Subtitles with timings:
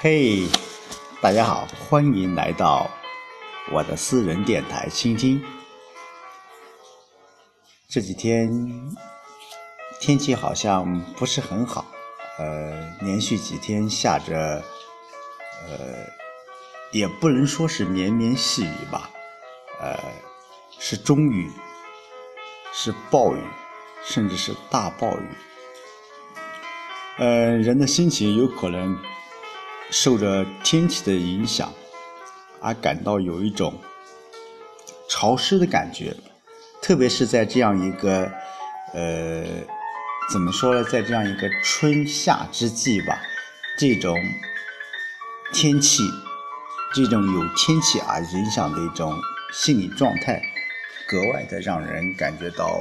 [0.00, 0.46] 嘿，
[1.20, 2.88] 大家好，欢迎来到
[3.72, 5.42] 我的私人电台倾听。
[7.88, 8.48] 这几天
[9.98, 11.84] 天气好像不是很好，
[12.38, 14.62] 呃，连续几天下着，
[15.66, 15.76] 呃，
[16.92, 19.10] 也不能说是绵绵细雨吧，
[19.80, 19.98] 呃，
[20.78, 21.50] 是中雨，
[22.72, 23.42] 是暴雨，
[24.04, 25.28] 甚至是大暴雨。
[27.16, 28.96] 呃，人的心情有可能。
[29.90, 31.72] 受着天气的影响，
[32.60, 33.74] 而感到有一种
[35.08, 36.14] 潮湿的感觉，
[36.82, 38.30] 特别是在这样一个
[38.92, 39.44] 呃，
[40.30, 43.18] 怎么说呢，在这样一个春夏之际吧，
[43.78, 44.16] 这种
[45.52, 46.02] 天气，
[46.94, 49.18] 这种有天气而影响的一种
[49.52, 50.42] 心理状态，
[51.06, 52.78] 格外的让人感觉到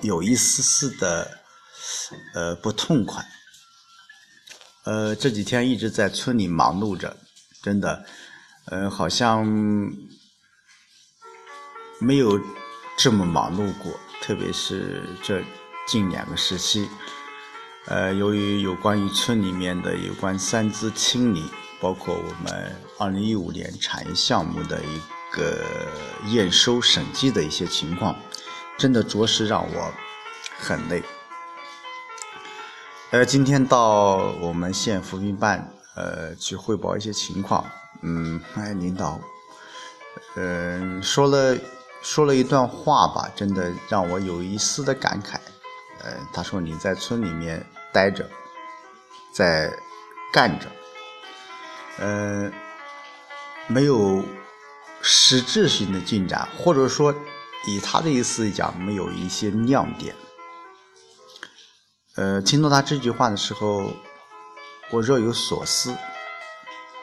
[0.00, 1.38] 有一丝丝的
[2.32, 3.22] 呃不痛快。
[4.86, 7.16] 呃，这几天一直在村里忙碌着，
[7.60, 8.06] 真的，
[8.66, 9.44] 呃，好像
[11.98, 12.40] 没有
[12.96, 13.92] 这么忙碌过。
[14.22, 15.42] 特别是这
[15.88, 16.88] 近两个时期，
[17.86, 21.44] 呃，由于有关于村里面的有关三资清理，
[21.80, 25.00] 包括我们二零一五年产业项目的一
[25.32, 25.64] 个
[26.28, 28.16] 验收审计的一些情况，
[28.78, 29.92] 真的着实让我
[30.58, 31.02] 很累。
[33.16, 37.64] 呃，今天到我们县扶贫办，呃，去汇报一些情况。
[38.02, 39.18] 嗯，哎，领导，
[40.34, 41.56] 嗯，说了
[42.02, 45.36] 说了一段话吧，真的让我有一丝的感慨。
[46.04, 48.28] 呃，他说你在村里面待着，
[49.32, 49.72] 在
[50.30, 50.66] 干着，
[51.98, 52.52] 呃，
[53.66, 54.22] 没有
[55.00, 57.14] 实质性的进展，或者说
[57.66, 60.14] 以他的意思讲，没有一些亮点。
[62.16, 63.92] 呃，听到他这句话的时候，
[64.90, 65.94] 我若有所思，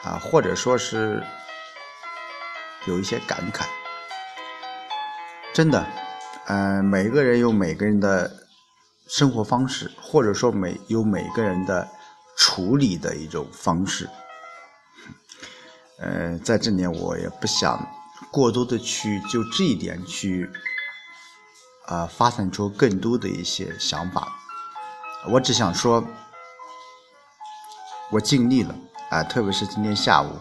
[0.01, 1.23] 啊，或者说是
[2.87, 3.63] 有一些感慨。
[5.53, 5.85] 真的，
[6.47, 8.47] 嗯，每个人有每个人的
[9.07, 11.87] 生活方式，或者说每有每个人的
[12.35, 14.09] 处理的一种方式。
[15.99, 17.87] 呃，在这里我也不想
[18.31, 20.49] 过多的去就这一点去
[21.85, 24.39] 啊发散出更多的一些想法。
[25.25, 26.03] 我只想说，
[28.11, 28.75] 我尽力了
[29.09, 29.23] 啊！
[29.23, 30.37] 特别是今天下午，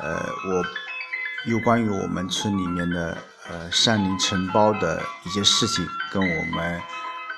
[0.00, 0.14] 呃，
[0.48, 6.80] 我有关于我们村里面的呃山林承包的一些事情，跟我们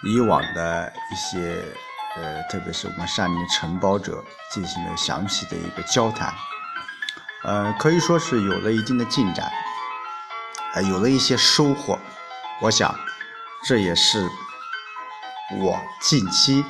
[0.02, 1.64] 以往的一些
[2.16, 4.22] 呃，特别是我们山林承包者
[4.52, 6.32] 进行了详细的一个交谈，
[7.44, 9.50] 呃，可以说是有了一定的进展，
[10.74, 11.98] 呃，有了一些收获。
[12.60, 12.94] 我想，
[13.64, 14.28] 这也是。
[15.54, 16.64] 我近期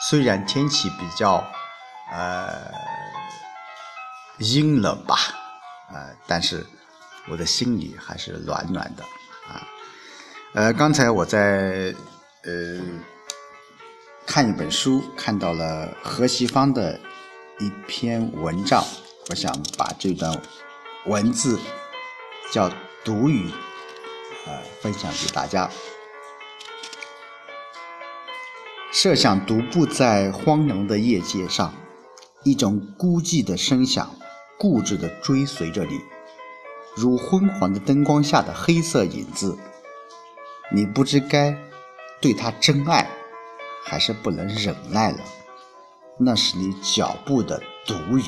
[0.00, 1.44] 虽然天气比较
[2.10, 2.72] 呃
[4.38, 5.16] 阴冷吧，
[5.92, 6.66] 呃，但是
[7.28, 9.04] 我的心里还是暖暖的
[9.46, 9.68] 啊。
[10.54, 11.94] 呃，刚才我在
[12.44, 12.80] 呃
[14.26, 16.98] 看一本书，看到了何西芳的
[17.60, 18.82] 一篇文章，
[19.28, 20.34] 我想把这段
[21.04, 21.60] 文字
[22.50, 22.70] 叫
[23.04, 23.50] 读语
[24.46, 25.68] 啊分享给大家。
[29.02, 31.74] 设想独步在荒凉的夜街上，
[32.44, 34.14] 一种孤寂的声响，
[34.56, 35.98] 固执地追随着你，
[36.94, 39.58] 如昏黄的灯光下的黑色影子。
[40.72, 41.52] 你不知该
[42.20, 43.10] 对他真爱，
[43.84, 45.18] 还是不能忍耐了。
[46.16, 48.22] 那是你脚步的独语。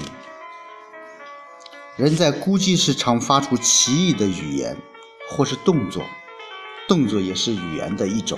[1.95, 4.77] 人在孤寂时常发出奇异的语言，
[5.31, 6.03] 或是动作，
[6.89, 8.37] 动作也是语言的一种。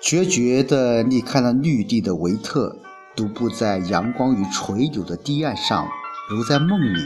[0.00, 2.80] 决绝地离开了绿地的维特，
[3.14, 5.88] 独步在阳光与垂柳的堤岸上，
[6.30, 7.00] 如在梦里。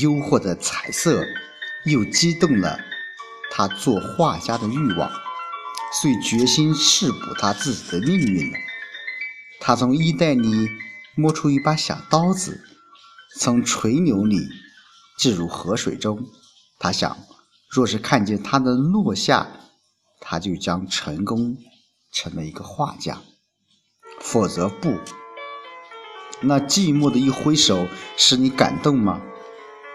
[0.00, 1.24] 诱惑的彩色，
[1.84, 2.76] 又激动了
[3.52, 5.08] 他做画家的欲望，
[5.92, 8.58] 遂决心试补他自己的命运了。
[9.60, 10.68] 他从衣袋里
[11.14, 12.64] 摸出一把小刀子，
[13.38, 14.48] 从垂柳里
[15.16, 16.18] 掷入河水中。
[16.80, 17.16] 他想，
[17.70, 19.46] 若是看见它的落下，
[20.20, 21.56] 他就将成功。
[22.16, 23.18] 成了一个画家，
[24.20, 24.96] 否则不。
[26.40, 27.86] 那寂寞的一挥手，
[28.16, 29.20] 使你感动吗？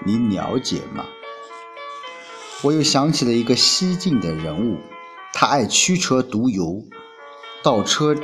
[0.05, 1.07] 你了解吗？
[2.61, 4.77] 我又想起了一个西晋的人物，
[5.33, 6.83] 他爱驱车独游，
[7.63, 8.15] 到车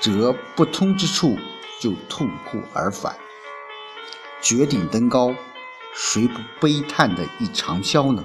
[0.00, 1.36] 辙不通之处
[1.80, 3.16] 就痛哭而返。
[4.42, 5.32] 绝顶登高，
[5.94, 8.24] 谁不悲叹的一长啸呢？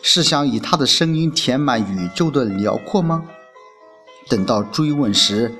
[0.00, 3.28] 是想以他的声音填满宇宙的辽阔吗？
[4.28, 5.54] 等到追问时，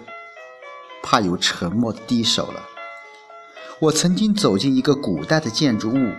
[1.03, 2.69] 怕有沉默的低首了。
[3.81, 6.13] 我曾经走进一个古代的建筑物，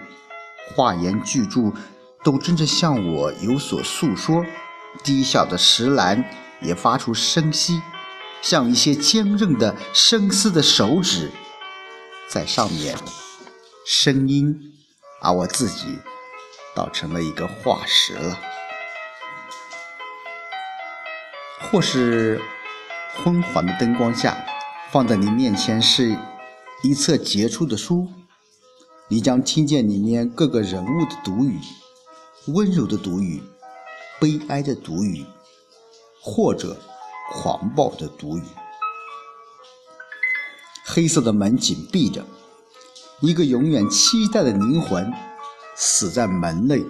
[0.73, 1.71] 画言巨著
[2.23, 4.45] 都真正向我有所诉说。
[5.03, 6.25] 低小的石栏
[6.61, 7.79] 也发出声息，
[8.41, 11.31] 像一些坚韧的深思的手指
[12.27, 12.97] 在上面
[13.85, 14.73] 声音，
[15.21, 15.99] 而我自己
[16.73, 18.39] 倒成了一个化石了。
[21.59, 22.41] 或是
[23.17, 24.37] 昏黄的灯光下，
[24.91, 26.17] 放在你面前是
[26.83, 28.07] 一册杰出的书，
[29.07, 31.59] 你将听见里面各个人物的读语，
[32.47, 33.43] 温柔的读语，
[34.19, 35.25] 悲哀的读语，
[36.21, 36.77] 或者
[37.31, 38.43] 狂暴的读语。
[40.85, 42.25] 黑色的门紧闭着，
[43.19, 45.13] 一个永远期待的灵魂
[45.75, 46.83] 死在门内，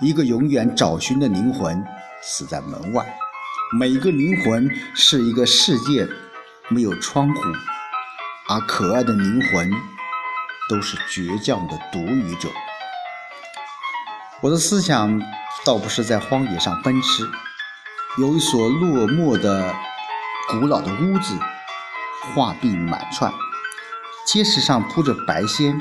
[0.00, 1.84] 一个永远找寻的灵魂
[2.22, 3.18] 死在门外。
[3.74, 6.06] 每个灵魂是一个世界，
[6.68, 7.40] 没有窗户，
[8.50, 9.72] 而可爱的灵魂
[10.68, 12.50] 都是倔强的独语者。
[14.42, 15.18] 我的思想
[15.64, 17.26] 倒不是在荒野上奔驰，
[18.18, 19.74] 有一所落寞的、
[20.50, 21.34] 古老的屋子，
[22.34, 23.32] 画壁满串，
[24.26, 25.80] 阶石上铺着白仙，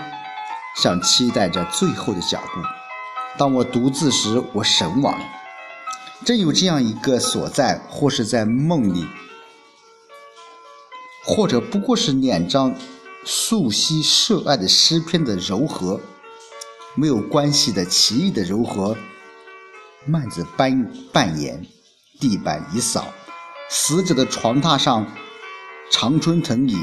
[0.77, 2.61] 像期待着最后的脚步。
[3.37, 5.19] 当我独自时，我神往。
[6.23, 9.07] 真有这样一个所在，或是在梦里，
[11.25, 12.75] 或者不过是两张
[13.25, 16.00] 素昔涉爱的诗篇的柔和，
[16.94, 18.95] 没有关系的奇异的柔和。
[20.06, 21.65] 幔子半半掩，
[22.19, 23.13] 地板一扫，
[23.69, 25.07] 死者的床榻上，
[25.91, 26.77] 长春藤影，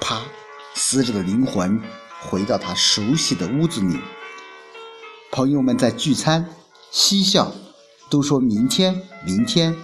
[0.00, 0.22] 啪，
[0.74, 1.80] 死者的灵魂
[2.20, 4.00] 回到他熟悉的屋子里。
[5.30, 6.48] 朋友们在聚餐，
[6.90, 7.52] 嬉笑。
[8.08, 9.76] 都说明天，明天，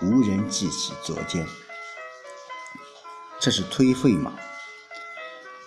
[0.00, 1.46] 无人记起昨天。
[3.38, 4.32] 这是颓废吗？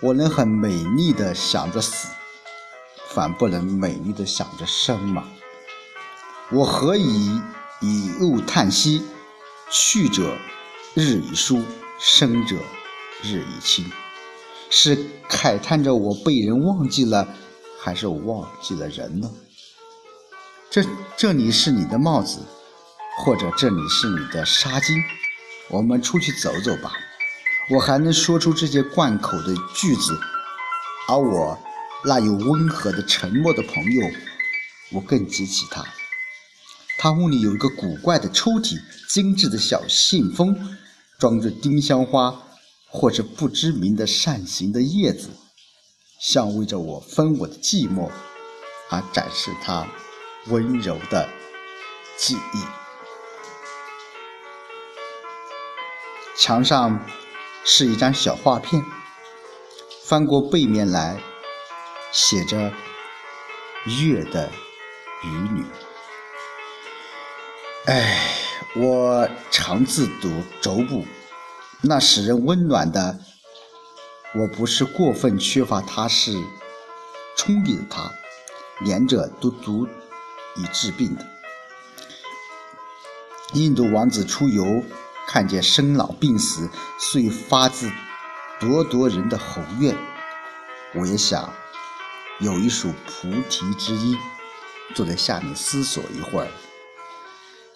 [0.01, 2.09] 我能很美丽的想着死，
[3.09, 5.25] 反不能美丽的想着生吗？
[6.51, 7.39] 我何以
[7.81, 9.03] 以物叹息？
[9.69, 10.35] 去者
[10.95, 11.62] 日已疏，
[12.00, 12.56] 生者
[13.21, 13.85] 日已清。
[14.69, 14.97] 是
[15.29, 17.27] 慨叹着我被人忘记了，
[17.79, 19.29] 还是忘记了人呢？
[20.69, 20.86] 这
[21.16, 22.40] 这里是你的帽子，
[23.19, 25.02] 或者这里是你的纱巾。
[25.69, 26.92] 我们出去走走吧。
[27.72, 30.19] 我还能说出这些贯口的句子，
[31.08, 31.58] 而我
[32.06, 34.06] 那有温和的沉默的朋友，
[34.92, 35.86] 我更记起他。
[37.00, 38.78] 他屋里有一个古怪的抽屉，
[39.10, 40.78] 精致的小信封，
[41.18, 42.44] 装着丁香花
[42.90, 45.30] 或者不知名的扇形的叶子，
[46.22, 48.10] 像为着我分我的寂寞
[48.90, 49.88] 而展示它。
[50.50, 51.28] 温柔的
[52.18, 52.64] 记忆。
[56.36, 57.00] 墙上
[57.64, 58.86] 是一张小画片，
[60.04, 61.20] 翻过背面来，
[62.12, 62.72] 写着
[64.02, 64.50] “月的
[65.24, 65.66] 与女”。
[67.88, 68.38] 哎，
[68.76, 71.06] 我常自读轴部，
[71.82, 73.20] 那使人温暖的，
[74.36, 76.34] 我不是过分缺乏他，是
[77.36, 78.12] 充裕的他，
[78.82, 79.88] 连着都足。
[80.57, 81.25] 以治病的
[83.53, 84.84] 印度王子出游，
[85.27, 87.89] 看见生老病死，遂发自
[88.60, 89.96] 咄咄人的宏愿。
[90.93, 91.53] 我也想
[92.39, 94.17] 有一束菩提之音，
[94.93, 96.48] 坐在下面思索一会儿。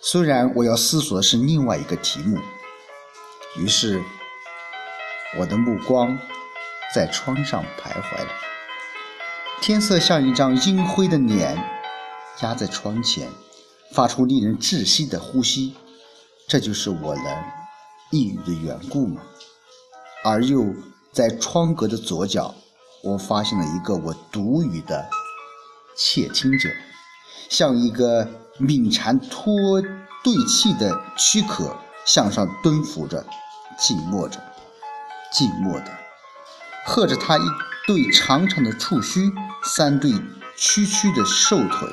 [0.01, 2.38] 虽然我要思索的是另外一个题目，
[3.58, 4.03] 于是
[5.39, 6.20] 我的目光
[6.94, 8.29] 在窗上徘徊了。
[9.62, 11.81] 天色像一张阴灰的脸。
[12.40, 13.30] 压在窗前，
[13.94, 15.76] 发出令人窒息的呼吸，
[16.48, 17.44] 这就是我能
[18.10, 19.22] 抑郁的缘故吗？
[20.24, 20.74] 而又
[21.12, 22.56] 在窗格的左角，
[23.04, 25.10] 我发现了一个我独语的
[25.96, 26.70] 窃听者，
[27.50, 29.82] 像一个敏蝉脱
[30.24, 33.26] 对气的躯壳，向上蹲伏着，
[33.78, 34.42] 静默着，
[35.32, 35.92] 静默的，
[36.86, 37.42] 和着他一
[37.86, 39.32] 对长长的触须，
[39.64, 40.12] 三对
[40.56, 41.90] 曲曲的瘦腿。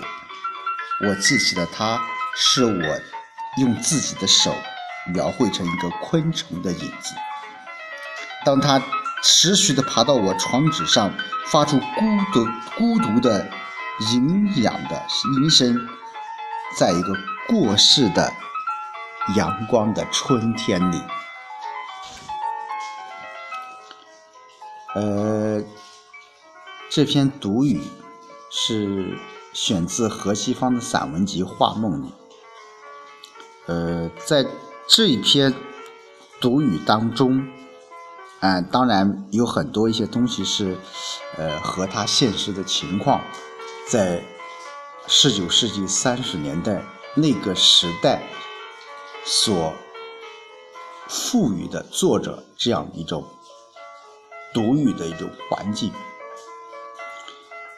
[1.00, 2.00] 我记起了他，
[2.34, 3.00] 是我
[3.58, 4.52] 用自己的手
[5.14, 7.14] 描绘成一个昆虫的影子。
[8.44, 8.82] 当他
[9.22, 11.14] 持续地爬到我床纸上，
[11.46, 12.44] 发出孤独、
[12.76, 13.48] 孤独的、
[14.12, 15.88] 营养的铃声，
[16.76, 17.14] 在一个
[17.46, 18.32] 过世的
[19.36, 21.00] 阳光的春天里，
[24.96, 25.62] 呃，
[26.90, 27.80] 这篇读语
[28.50, 29.16] 是。
[29.60, 32.12] 选自何西方的散文集《画梦》里。
[33.66, 34.46] 呃，在
[34.86, 35.52] 这一篇
[36.40, 37.44] 读语当中，
[38.38, 40.78] 嗯，当然有很多一些东西是，
[41.36, 43.20] 呃，和他现实的情况，
[43.88, 44.22] 在
[45.08, 46.80] 十九世纪三十年代
[47.16, 48.22] 那个时代
[49.24, 49.74] 所
[51.08, 53.26] 赋予的作者这样一种
[54.54, 55.92] 读语的一种环境。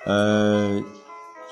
[0.04, 0.82] 呃，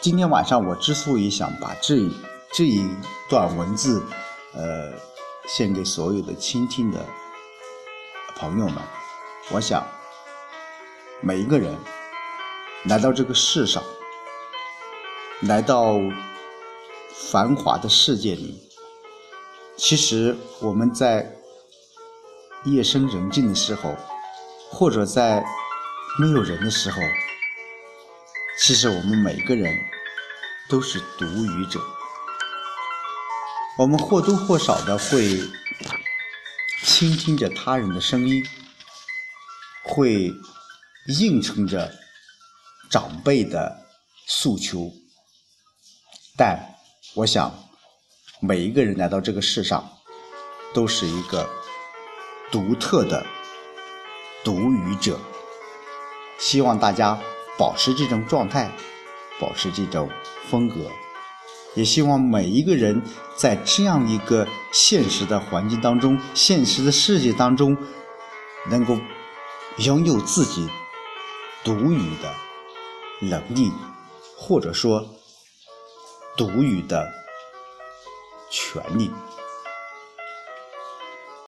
[0.00, 2.08] 今天晚上我之所以想把这
[2.52, 2.88] 这一
[3.28, 4.00] 段文字，
[4.54, 4.92] 呃，
[5.48, 7.04] 献给所有的倾听的
[8.36, 8.76] 朋友们，
[9.50, 9.84] 我想，
[11.20, 11.76] 每一个人
[12.84, 13.82] 来到这个世上，
[15.40, 15.94] 来到
[17.12, 18.70] 繁华的世界里，
[19.76, 21.34] 其实我们在
[22.62, 23.96] 夜深人静的时候，
[24.70, 25.44] 或者在
[26.20, 26.98] 没有人的时候。
[28.60, 29.72] 其实我们每个人
[30.68, 31.80] 都是独语者，
[33.78, 35.40] 我们或多或少的会
[36.84, 38.44] 倾听着他人的声音，
[39.84, 40.30] 会
[41.06, 41.90] 应承着
[42.90, 43.86] 长辈的
[44.26, 44.92] 诉求，
[46.36, 46.74] 但
[47.14, 47.70] 我想
[48.40, 49.88] 每一个人来到这个世上，
[50.74, 51.48] 都是一个
[52.50, 53.24] 独特的
[54.44, 55.18] 独语者，
[56.38, 57.18] 希望大家。
[57.58, 58.70] 保持这种状态，
[59.40, 60.08] 保持这种
[60.48, 60.90] 风格，
[61.74, 63.02] 也希望每一个人
[63.36, 67.76] 在这样一个现实的环境当中、现实的世界当中，
[68.70, 68.96] 能够
[69.78, 70.68] 拥有自己
[71.64, 72.32] 独语的
[73.20, 73.72] 能力，
[74.36, 75.04] 或者说
[76.36, 77.12] 独语的
[78.48, 79.10] 权利。